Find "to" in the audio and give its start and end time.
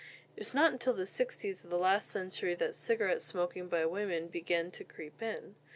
4.71-4.83